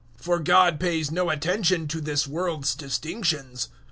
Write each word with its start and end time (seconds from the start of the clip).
002:011 0.17 0.23
For 0.25 0.39
God 0.39 0.79
pays 0.79 1.11
no 1.11 1.29
attention 1.29 1.87
to 1.87 2.01
this 2.01 2.25
world's 2.27 2.73
distinctions. 2.73 3.69